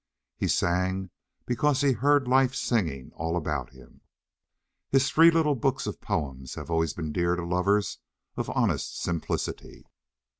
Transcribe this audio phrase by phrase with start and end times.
[0.35, 1.11] He sang
[1.45, 4.01] because he heard life singing all about him.
[4.89, 7.99] His three little books of poems have always been dear to lovers
[8.35, 9.85] of honest simplicity.